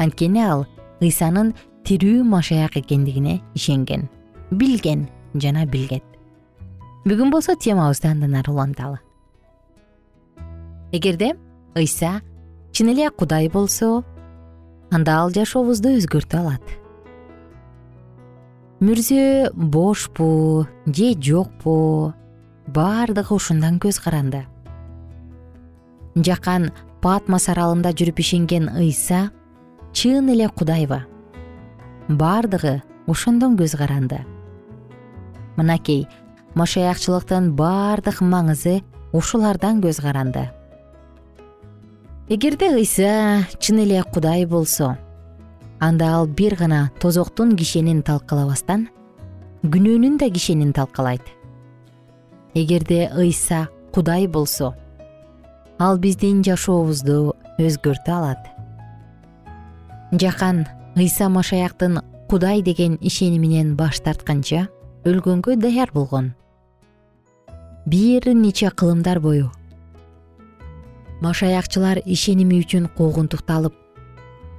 анткени 0.00 0.42
ал 0.44 0.64
ыйсанын 1.04 1.52
тирүү 1.84 2.24
машаяк 2.24 2.76
экендигине 2.80 3.40
ишенген. 3.54 4.08
Билген 4.50 5.08
жана 5.34 5.66
билгет. 5.66 6.04
Бүгүн 7.04 7.30
болсо 7.32 7.54
темабызды 7.56 8.08
андан 8.08 8.34
ары 8.40 8.52
уланталы. 8.52 8.98
Эгерде 10.92 11.36
ыйса 11.74 12.20
чын 12.72 12.92
эле 12.92 13.10
кудай 13.10 13.48
болсо 13.48 14.02
анда 14.90 15.20
ал 15.20 15.30
жашообузду 15.30 15.94
өзгөртө 15.98 16.38
алат. 16.40 16.62
Мүрзө 18.80 19.52
бошпу 19.54 20.66
же 20.86 21.12
жокпу 21.20 22.14
баардыгы 22.66 23.34
ушундан 23.34 23.78
көз 23.78 24.00
каранды. 24.02 24.46
Жакан 26.16 26.70
патмос 27.02 27.48
аралында 27.52 27.92
жүрүп 27.92 28.20
ишенген 28.24 28.70
ыйса 28.76 29.30
чын 29.92 30.28
эле 30.30 30.48
кудайбы 30.48 31.02
баардыгы 32.08 32.82
ошондон 33.06 33.56
көз 33.58 33.76
каранды. 33.78 34.24
Мынакей 35.56 36.06
машаякчылыктын 36.54 37.52
баардык 37.58 38.20
маңызы 38.22 38.80
ушулардан 39.12 39.80
көз 39.82 40.00
каранды. 40.02 40.48
Эгерде 42.28 42.70
ыйса 42.74 43.46
чын 43.58 43.82
эле 43.84 44.02
кудай 44.02 44.46
болсо 44.46 44.96
анда 45.80 46.14
ал 46.16 46.26
бир 46.26 46.56
гана 46.56 46.90
тозоктун 47.00 47.56
кишенин 47.56 48.02
талкалабастан 48.02 48.88
күнөөнүн 49.62 50.18
да 50.18 50.30
кишенин 50.30 50.72
талкалайт. 50.72 51.22
Эгерде 52.54 53.10
ыйса 53.14 53.68
кудай 53.92 54.26
болсо 54.26 54.74
ал 55.78 55.98
биздин 55.98 56.42
жашообузду 56.44 57.34
өзгөртө 57.58 58.12
алат 58.12 58.59
жакан 60.12 60.66
ыйса 60.96 61.28
машаяктын 61.28 62.00
кудай 62.28 62.62
деген 62.62 62.98
ишениминен 63.00 63.76
баш 63.76 64.00
тартканча 64.00 64.68
өлгөнгө 65.04 65.56
даяр 65.56 65.90
болгон. 65.92 66.34
Бир 67.86 68.34
нече 68.34 68.70
кылымдар 68.70 69.20
бою 69.20 69.50
машаякчылар 71.20 72.00
ишеними 72.06 72.60
үчүн 72.62 72.88
куугунтукталып 72.96 73.74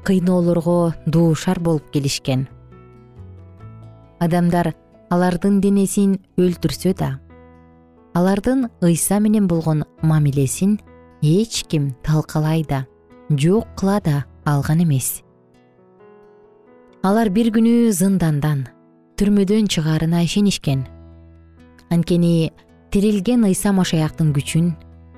кыйноолорго 0.05 0.93
дуушар 1.05 1.59
болуп 1.59 1.89
келишкен. 1.93 2.47
Адамдар 4.21 4.73
алардын 5.09 5.59
денесин 5.61 6.19
өлтүрсө 6.37 6.93
да 6.97 7.17
алардын 8.13 8.69
ыйса 8.81 9.19
менен 9.19 9.47
болгон 9.47 9.83
мамилесин 10.01 10.79
эч 11.21 11.63
ким 11.67 11.95
талкалай 12.03 12.63
да 12.67 12.85
жок 13.29 13.67
кыла 13.75 13.99
да 14.01 14.25
алган 14.45 14.83
эмес 14.83 15.23
алар 17.01 17.31
бир 17.33 17.47
күнү 17.49 17.89
зындандан 17.97 18.67
түрмөдөн 19.17 19.65
чыгаарына 19.73 20.19
ишенишкен. 20.21 20.83
Анткени 21.89 22.51
тирилген 22.93 23.47
ыйса 23.47 23.71
машаяктын 23.73 24.29
күчүн 24.35 24.67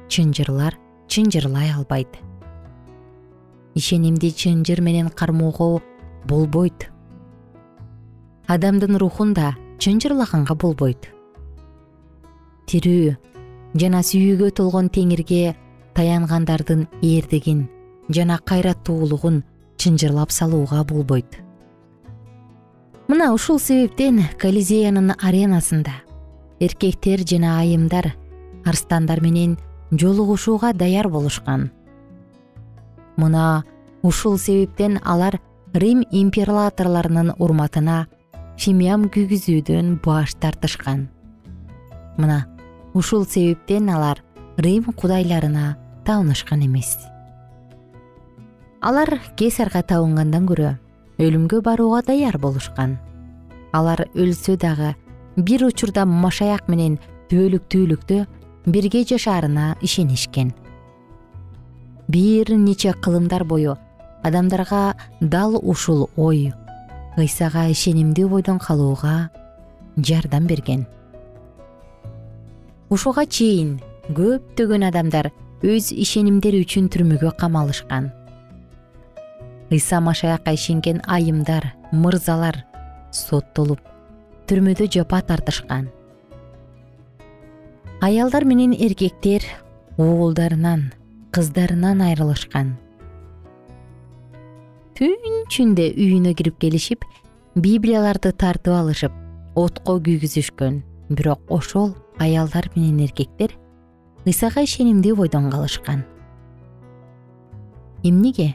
чынжырлар 0.08 0.78
чынжырлай 1.12 1.74
албайт. 1.76 2.08
Ишенимди 3.76 4.32
чынжыр 4.32 4.80
менен 4.80 5.10
кармоого 5.10 5.82
болбойт. 6.24 6.88
Адамдын 8.48 8.96
рухун 8.96 9.34
да 9.34 9.52
чынжырлаганга 9.78 10.56
болбойт. 10.56 11.12
Тирүү 12.72 13.17
жана 13.76 14.08
сүйүүгө 14.08 14.54
толгон 14.56 14.88
теңирге 14.88 15.58
таянгандардын 16.00 16.88
эрдигин 17.02 17.67
жана 18.08 18.39
кайраттуулугун 18.39 19.43
чынжырлап 19.76 20.32
салууга 20.32 20.86
болбойт 20.88 21.42
мына 23.07 23.33
ушул 23.35 23.59
себептен 23.59 24.21
колизеянын 24.39 25.11
аренасында 25.19 25.93
эркектер 26.63 27.23
жана 27.27 27.57
айымдар 27.59 28.13
арстандар 28.65 29.21
менен 29.21 29.57
жолугушууга 29.91 30.73
даяр 30.73 31.09
болушкан. 31.09 31.71
Мына 33.17 33.63
ушул 34.01 34.37
себептен 34.37 34.99
алар 35.03 35.39
рим 35.73 36.03
императорлорунун 36.11 37.33
урматына 37.39 38.07
фимиям 38.57 39.09
күйгүзүүдөн 39.09 39.99
баш 40.05 40.35
тартышкан. 40.39 41.09
Мына 42.17 42.45
ушул 42.93 43.25
себептен 43.25 43.89
алар 43.89 44.23
рим 44.57 44.85
кудайларына 44.93 45.75
табынышкан 46.05 46.63
эмес. 46.65 46.95
Алар 48.81 49.19
кесарга 49.35 49.83
табынгандан 49.83 50.47
көрө 50.47 50.77
өлүмгө 51.19 51.62
барууга 51.62 52.02
даяр 52.08 52.38
болушкан. 52.41 52.97
Алар 53.73 54.08
өлсө 54.13 54.58
дагы 54.58 54.93
бир 55.38 55.65
учурда 55.65 56.06
машаяк 56.06 56.67
менен 56.69 56.99
түбөлүктүүлүктө 57.30 58.26
бирге 58.65 59.04
жашаарына 59.04 59.76
ишенишкен. 59.82 60.54
Бир 62.08 62.52
нече 62.58 62.93
кылымдар 62.93 63.43
бою 63.43 63.78
адамдарга 64.23 64.95
дал 65.21 65.60
ушул 65.62 66.10
ой 66.15 66.54
ыйсага 67.17 67.67
ишенимдүү 67.69 68.30
бойдон 68.30 68.60
калууга 68.60 69.30
жардам 69.97 70.47
берген. 70.47 70.86
Ушуга 72.89 73.26
чейин 73.26 73.80
көптөгөн 74.10 74.89
адамдар 74.89 75.32
өз 75.63 75.93
ишенимдери 75.93 76.63
үчүн 76.65 76.89
түрмөгө 76.93 77.34
камалышкан 77.39 78.12
ыйса 79.73 79.99
машаякка 80.01 80.53
ишенген 80.53 81.01
айымдар 81.09 81.71
мырзалар 81.91 82.62
соттолуп 83.12 83.81
түрмөдө 84.47 84.89
жапа 84.93 85.21
тартышкан. 85.25 85.89
Аялдар 88.01 88.45
менен 88.45 88.73
эркектер 88.73 89.45
уулдарынан 89.97 90.91
кыздарынан 91.33 92.01
айрылышкан. 92.05 92.75
Түн 94.93 95.15
ичинде 95.29 95.89
үйүнө 95.89 96.36
кирип 96.38 96.59
келишип 96.62 97.05
библияларды 97.55 98.31
тартып 98.31 98.75
алышып 98.77 99.13
отко 99.55 99.97
күйгүзүшкөн. 100.05 100.81
Бирок 101.09 101.41
ошол 101.49 101.95
аялдар 102.19 102.69
менен 102.75 103.01
эркектер 103.07 103.55
ыйсага 104.25 104.63
ишенимдүү 104.67 105.15
бойдон 105.17 105.49
калышкан. 105.51 106.03
Эмнеге 108.03 108.53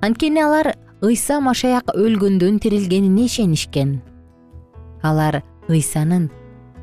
анткени 0.00 0.40
алар 0.40 0.72
ыйса 1.04 1.40
машаяк 1.44 1.92
өлгөндөн 1.92 2.58
тирилгенине 2.60 3.26
ишенишкен. 3.28 4.00
Алар 5.02 5.42
ыйсанын 5.68 6.30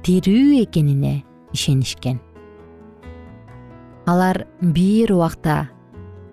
тирүү 0.05 0.61
экенине 0.63 1.23
ишенишкен. 1.53 2.19
Алар 4.05 4.45
бир 4.61 5.15
убакта 5.15 5.67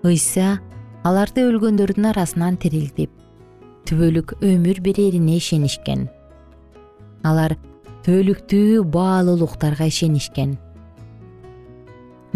ыйса 0.05 0.59
аларды 1.05 1.47
өлгөндөрдүн 1.49 2.11
арасынан 2.12 2.61
тирилтип 2.61 3.11
түбөлүк 3.88 4.37
өмүр 4.44 4.85
берерине 4.85 5.40
ишенишкен. 5.40 6.07
Алар 7.25 7.57
түбөлүктүү 8.05 8.85
баалуулуктарга 8.92 9.88
ишенишкен. 9.88 10.59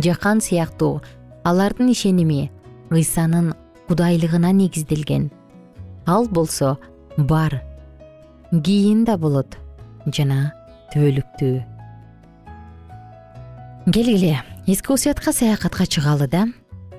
Жакан 0.00 0.40
сыяктуу 0.40 1.02
алардын 1.44 1.92
ишеними 1.92 2.50
ыйсанын 2.90 3.52
кудайлыгына 3.88 4.52
негизделген. 4.52 5.30
Ал 6.06 6.28
болсо 6.28 6.76
бар. 7.16 7.62
Кийин 8.52 9.04
да 9.04 9.18
болот 9.18 9.58
жана 10.14 10.52
түбөлүктүү. 10.92 11.56
Келгиле 13.92 14.38
эски 14.66 14.92
осуятка 14.92 15.32
саякатка 15.32 15.84
чыгалы 15.86 16.28
да 16.28 16.46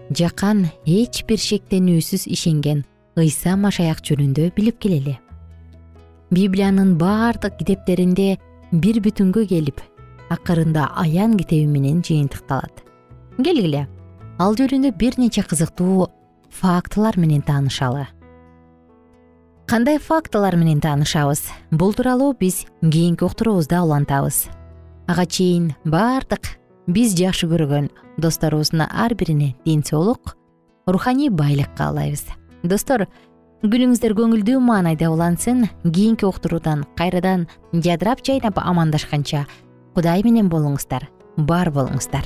жакан 0.10 0.68
эч 0.86 1.24
бир 1.30 1.38
шектенүүсүз 1.38 2.26
ишенген 2.34 2.84
ыйса 3.18 3.56
машаяк 3.58 4.02
жөнүндө 4.06 4.52
билип 4.56 4.80
келели. 4.82 5.20
Библиянын 6.34 6.96
баардык 6.98 7.58
китептеринде 7.60 8.38
бир 8.72 9.02
бүтүнгө 9.06 9.48
келип 9.50 9.82
акырында 10.30 10.92
аян 10.98 11.38
китеби 11.38 11.66
менен 11.70 12.02
жыйынтыкталат. 12.06 12.84
Келгиле 13.38 13.88
ал 14.38 14.58
жөнүндө 14.58 14.94
бир 14.98 15.18
нече 15.18 15.44
кызыктуу 15.46 16.10
фактылар 16.50 17.18
менен 17.18 17.42
таанышалы. 17.42 18.08
Кандай 19.68 20.00
фактылар 20.00 20.56
менен 20.56 20.82
таанышабыз? 20.82 21.44
Бул 21.72 21.94
тууралуу 21.94 22.34
биз 22.34 22.66
кийинки 22.82 23.24
уктуруубузда 23.24 23.84
улантабыз. 23.84 24.50
Ага 25.08 25.26
чейин 25.26 25.74
баардык 25.86 26.60
биз 26.90 27.14
жакшы 27.18 27.48
көргөн 27.50 27.90
досторубуздун 28.18 28.82
ар 28.90 29.14
бирине 29.14 29.56
ден 29.66 29.84
соолук 29.86 30.36
руханий 30.88 31.30
байлык 31.30 31.70
каалайбыз 31.78 32.26
достор 32.64 33.06
күнүңүздөр 33.62 34.16
көңүлдүү 34.18 34.60
маанайда 34.64 35.12
улансын 35.14 35.68
кийинки 35.86 36.26
уктуруудан 36.26 36.86
кайрадан 36.98 37.48
жадырап 37.74 38.26
жайнап 38.26 38.58
амандашканча 38.64 39.46
кудай 39.96 40.26
менен 40.26 40.50
болуңуздар 40.50 41.10
бар 41.38 41.70
болуңуздар 41.76 42.26